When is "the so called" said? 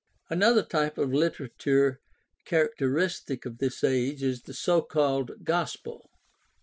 4.41-5.43